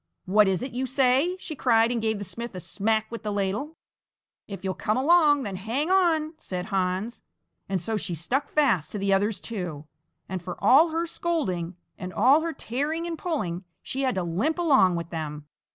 "What 0.25 0.47
is 0.47 0.63
it 0.63 0.71
you 0.71 0.87
say!" 0.87 1.37
she 1.39 1.55
cried, 1.55 1.91
and 1.91 2.01
gave 2.01 2.17
the 2.17 2.25
smith 2.25 2.55
a 2.55 2.59
smack 2.59 3.11
with 3.11 3.21
the 3.21 3.31
ladle. 3.31 3.77
"If 4.47 4.63
you'll 4.63 4.73
come 4.73 4.97
along, 4.97 5.43
then 5.43 5.57
hang 5.57 5.91
on!" 5.91 6.33
said 6.39 6.65
Hans, 6.65 7.21
and 7.69 7.79
so 7.79 7.97
she 7.97 8.15
stuck 8.15 8.49
fast 8.49 8.91
to 8.93 8.97
the 8.97 9.13
others 9.13 9.39
too, 9.39 9.85
and 10.27 10.41
for 10.41 10.57
all 10.59 10.89
her 10.89 11.05
scolding 11.05 11.75
and 11.99 12.11
all 12.11 12.41
her 12.41 12.51
tearing 12.51 13.05
and 13.05 13.15
pulling, 13.15 13.63
she 13.83 14.01
had 14.01 14.15
to 14.15 14.23
limp 14.23 14.57
along 14.57 14.95
with 14.95 15.11
them. 15.11 15.45